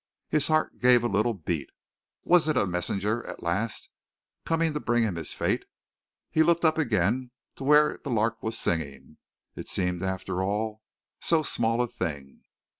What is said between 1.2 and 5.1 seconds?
beat. Was it a messenger at last, coming to bring